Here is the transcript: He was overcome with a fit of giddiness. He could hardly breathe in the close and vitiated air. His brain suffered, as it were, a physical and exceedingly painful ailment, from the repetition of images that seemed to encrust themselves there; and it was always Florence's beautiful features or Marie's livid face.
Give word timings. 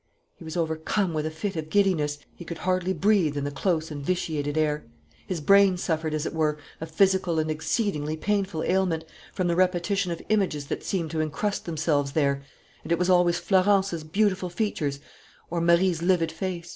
He 0.35 0.43
was 0.43 0.57
overcome 0.57 1.13
with 1.13 1.27
a 1.27 1.29
fit 1.29 1.55
of 1.55 1.69
giddiness. 1.69 2.17
He 2.35 2.43
could 2.43 2.57
hardly 2.57 2.91
breathe 2.91 3.37
in 3.37 3.43
the 3.43 3.51
close 3.51 3.91
and 3.91 4.03
vitiated 4.03 4.57
air. 4.57 4.83
His 5.27 5.41
brain 5.41 5.77
suffered, 5.77 6.15
as 6.15 6.25
it 6.25 6.33
were, 6.33 6.57
a 6.81 6.87
physical 6.87 7.37
and 7.37 7.51
exceedingly 7.51 8.17
painful 8.17 8.63
ailment, 8.63 9.05
from 9.31 9.45
the 9.47 9.55
repetition 9.55 10.11
of 10.11 10.23
images 10.29 10.65
that 10.69 10.81
seemed 10.83 11.11
to 11.11 11.21
encrust 11.21 11.65
themselves 11.65 12.13
there; 12.13 12.41
and 12.81 12.91
it 12.91 12.97
was 12.97 13.11
always 13.11 13.37
Florence's 13.37 14.03
beautiful 14.03 14.49
features 14.49 15.01
or 15.51 15.61
Marie's 15.61 16.01
livid 16.01 16.31
face. 16.31 16.69